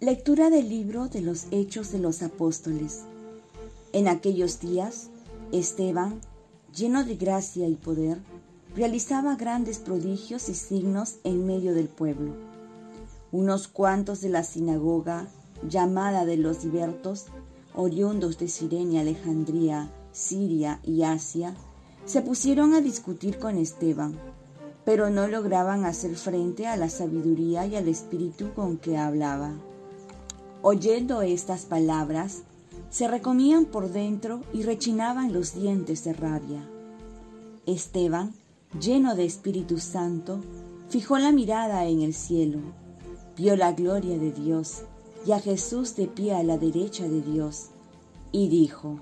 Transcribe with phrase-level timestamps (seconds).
[0.00, 3.00] Lectura del libro de los Hechos de los Apóstoles.
[3.92, 5.08] En aquellos días,
[5.50, 6.20] Esteban,
[6.72, 8.18] lleno de gracia y poder,
[8.76, 12.32] realizaba grandes prodigios y signos en medio del pueblo.
[13.32, 15.26] Unos cuantos de la sinagoga,
[15.68, 17.26] llamada de los libertos,
[17.74, 21.56] oriundos de Sirenia, Alejandría, Siria y Asia,
[22.04, 24.16] se pusieron a discutir con Esteban,
[24.84, 29.54] pero no lograban hacer frente a la sabiduría y al espíritu con que hablaba.
[30.62, 32.42] Oyendo estas palabras,
[32.90, 36.68] se recomían por dentro y rechinaban los dientes de rabia.
[37.66, 38.34] Esteban,
[38.80, 40.40] lleno de Espíritu Santo,
[40.88, 42.58] fijó la mirada en el cielo,
[43.36, 44.82] vio la gloria de Dios
[45.24, 47.68] y a Jesús de pie a la derecha de Dios,
[48.32, 48.98] y dijo,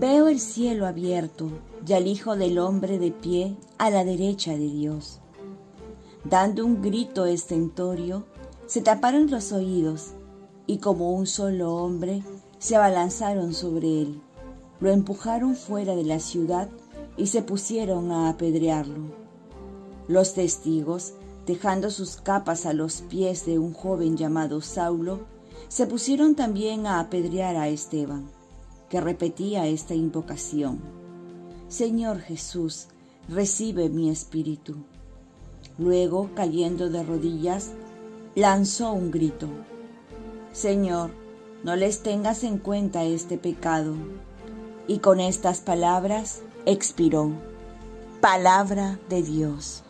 [0.00, 1.50] Veo el cielo abierto
[1.86, 5.20] y al Hijo del Hombre de pie a la derecha de Dios.
[6.24, 8.24] Dando un grito estentorio,
[8.66, 10.12] se taparon los oídos
[10.66, 12.22] y como un solo hombre
[12.58, 14.20] se abalanzaron sobre él,
[14.80, 16.68] lo empujaron fuera de la ciudad
[17.16, 19.14] y se pusieron a apedrearlo.
[20.08, 21.14] Los testigos,
[21.46, 25.20] dejando sus capas a los pies de un joven llamado Saulo,
[25.68, 28.30] se pusieron también a apedrear a Esteban,
[28.88, 30.80] que repetía esta invocación.
[31.68, 32.88] Señor Jesús,
[33.28, 34.76] recibe mi espíritu.
[35.78, 37.70] Luego, cayendo de rodillas,
[38.34, 39.46] lanzó un grito.
[40.52, 41.10] Señor,
[41.64, 43.94] no les tengas en cuenta este pecado.
[44.88, 47.30] Y con estas palabras expiró.
[48.20, 49.82] Palabra de Dios.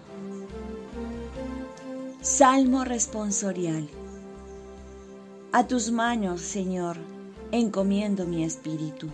[2.20, 3.88] Salmo responsorial.
[5.52, 6.96] A tus manos, Señor,
[7.52, 9.08] encomiendo mi espíritu.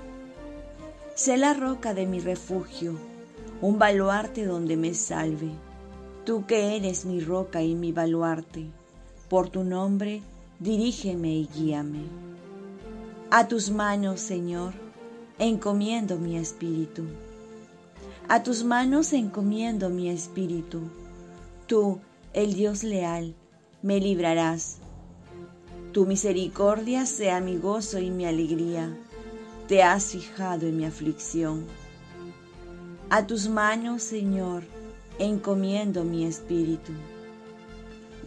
[1.15, 2.97] Sé la roca de mi refugio,
[3.61, 5.51] un baluarte donde me salve.
[6.25, 8.71] Tú que eres mi roca y mi baluarte
[9.29, 10.23] por tu nombre,
[10.59, 12.03] dirígeme y guíame.
[13.31, 14.73] A tus manos, Señor,
[15.39, 17.05] encomiendo mi espíritu.
[18.29, 20.81] A tus manos encomiendo mi espíritu.
[21.67, 22.01] Tú,
[22.33, 23.35] el Dios leal,
[23.83, 24.79] me librarás.
[25.93, 28.97] Tu misericordia sea mi gozo y mi alegría.
[29.67, 31.67] Te has fijado en mi aflicción.
[33.11, 34.63] A tus manos, Señor,
[35.19, 36.93] encomiendo mi espíritu.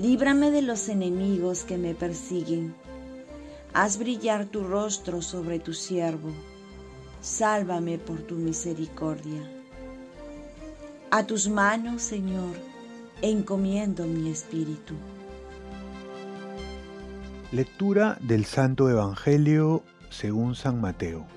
[0.01, 2.73] Líbrame de los enemigos que me persiguen.
[3.71, 6.31] Haz brillar tu rostro sobre tu siervo.
[7.21, 9.43] Sálvame por tu misericordia.
[11.11, 12.55] A tus manos, Señor,
[13.21, 14.95] encomiendo mi espíritu.
[17.51, 21.27] Lectura del Santo Evangelio según San Mateo.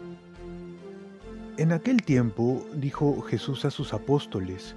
[1.58, 4.74] En aquel tiempo dijo Jesús a sus apóstoles,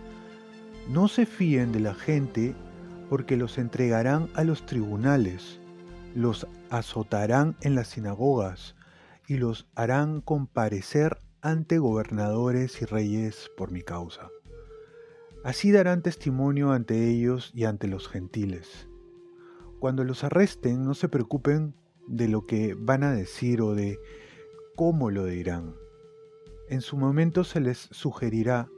[0.89, 2.53] no se fíen de la gente
[3.09, 5.59] porque los entregarán a los tribunales,
[6.15, 8.75] los azotarán en las sinagogas
[9.27, 14.29] y los harán comparecer ante gobernadores y reyes por mi causa.
[15.43, 18.89] Así darán testimonio ante ellos y ante los gentiles.
[19.79, 21.75] Cuando los arresten, no se preocupen
[22.07, 23.99] de lo que van a decir o de
[24.75, 25.75] cómo lo dirán.
[26.67, 28.69] En su momento se les sugerirá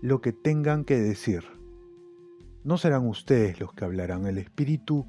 [0.00, 1.55] lo que tengan que decir
[2.66, 5.06] no serán ustedes los que hablarán, el Espíritu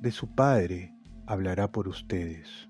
[0.00, 0.94] de su Padre
[1.26, 2.68] hablará por ustedes.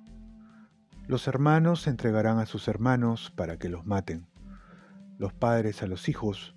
[1.07, 4.27] Los hermanos se entregarán a sus hermanos para que los maten.
[5.19, 6.55] Los padres a los hijos.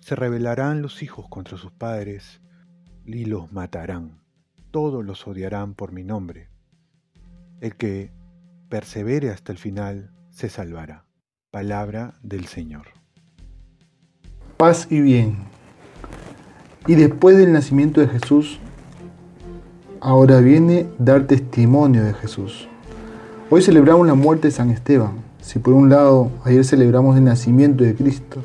[0.00, 2.40] Se rebelarán los hijos contra sus padres
[3.04, 4.20] y los matarán.
[4.72, 6.48] Todos los odiarán por mi nombre.
[7.60, 8.12] El que
[8.68, 11.06] persevere hasta el final se salvará.
[11.52, 12.88] Palabra del Señor.
[14.56, 15.51] Paz y bien.
[16.84, 18.58] Y después del nacimiento de Jesús,
[20.00, 22.66] ahora viene dar testimonio de Jesús.
[23.50, 25.12] Hoy celebramos la muerte de San Esteban.
[25.40, 28.40] Si por un lado ayer celebramos el nacimiento de Cristo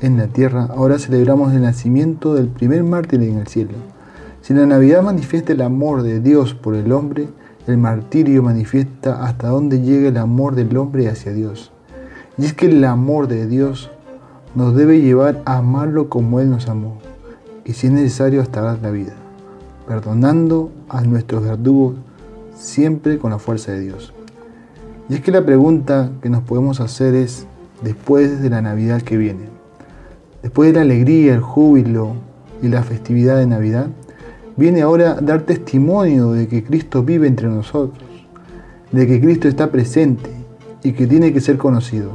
[0.00, 3.74] en la tierra, ahora celebramos el nacimiento del primer mártir en el cielo.
[4.42, 7.28] Si la Navidad manifiesta el amor de Dios por el hombre,
[7.68, 11.70] el martirio manifiesta hasta dónde llega el amor del hombre hacia Dios.
[12.36, 13.92] Y es que el amor de Dios
[14.56, 16.98] nos debe llevar a amarlo como Él nos amó
[17.66, 19.12] y si es necesario hasta dar la vida,
[19.88, 21.96] perdonando a nuestros verdugos
[22.54, 24.14] siempre con la fuerza de Dios.
[25.08, 27.46] Y es que la pregunta que nos podemos hacer es,
[27.82, 29.48] después de la Navidad que viene,
[30.42, 32.14] después de la alegría, el júbilo
[32.62, 33.88] y la festividad de Navidad,
[34.56, 38.08] viene ahora dar testimonio de que Cristo vive entre nosotros,
[38.92, 40.30] de que Cristo está presente
[40.84, 42.12] y que tiene que ser conocido.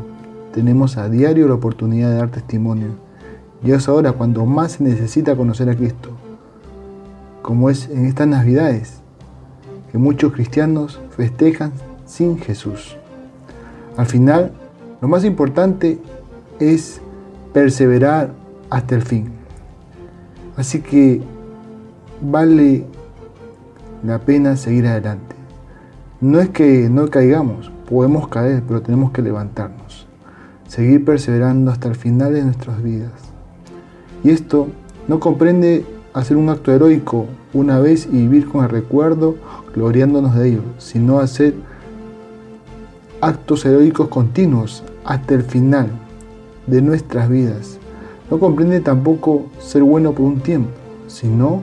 [0.53, 3.10] Tenemos a diario la oportunidad de dar testimonio
[3.63, 6.09] y es ahora cuando más se necesita conocer a Cristo,
[7.41, 9.01] como es en estas Navidades,
[9.91, 11.71] que muchos cristianos festejan
[12.05, 12.97] sin Jesús.
[13.97, 14.51] Al final,
[15.01, 15.99] lo más importante
[16.59, 17.01] es
[17.53, 18.33] perseverar
[18.69, 19.31] hasta el fin.
[20.55, 21.21] Así que
[22.21, 22.85] vale
[24.03, 25.35] la pena seguir adelante.
[26.19, 30.07] No es que no caigamos, podemos caer, pero tenemos que levantarnos.
[30.67, 33.30] Seguir perseverando hasta el final de nuestras vidas.
[34.23, 34.67] Y esto
[35.07, 39.35] no comprende hacer un acto heroico una vez y vivir con el recuerdo,
[39.73, 41.53] gloriándonos de ello, sino hacer
[43.21, 45.89] actos heroicos continuos hasta el final
[46.67, 47.77] de nuestras vidas.
[48.29, 50.71] No comprende tampoco ser bueno por un tiempo,
[51.07, 51.61] sino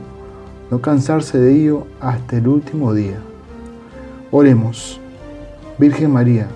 [0.71, 3.19] no cansarse de ello hasta el último día.
[4.31, 5.01] Oremos.
[5.79, 6.49] Virgen María,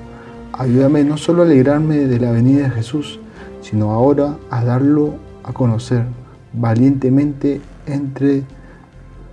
[0.53, 3.21] ayúdame no solo a alegrarme de la venida de Jesús,
[3.61, 5.15] sino ahora a darlo
[5.45, 6.05] a conocer
[6.53, 8.43] valientemente entre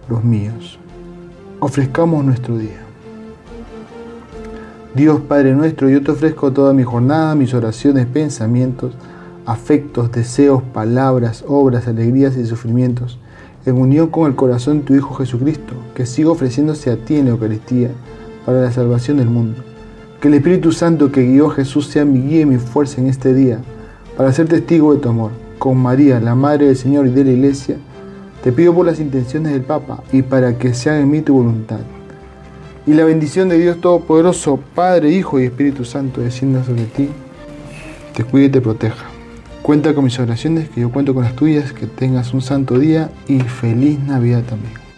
[0.10, 0.80] los míos.
[1.60, 2.80] Ofrezcamos nuestro día.
[4.96, 8.96] Dios Padre nuestro, yo te ofrezco toda mi jornada, mis oraciones, pensamientos,
[9.46, 13.20] afectos, deseos, palabras, obras, alegrías y sufrimientos,
[13.66, 17.26] en unión con el corazón de tu Hijo Jesucristo, que siga ofreciéndose a ti en
[17.26, 17.92] la Eucaristía
[18.46, 19.62] para la salvación del mundo.
[20.20, 23.08] Que el Espíritu Santo que guió a Jesús sea mi guía y mi fuerza en
[23.08, 23.60] este día,
[24.18, 25.32] para ser testigo de tu amor.
[25.60, 27.76] Con María, la Madre del Señor y de la Iglesia,
[28.44, 31.36] te pido por las intenciones del Papa y para que se haga en mí tu
[31.36, 31.82] voluntad.
[32.88, 37.10] Y la bendición de Dios Todopoderoso, Padre, Hijo y Espíritu Santo, descienda sobre ti,
[38.16, 39.06] te cuide y te proteja.
[39.62, 43.12] Cuenta con mis oraciones, que yo cuento con las tuyas, que tengas un santo día
[43.28, 44.89] y feliz Navidad también.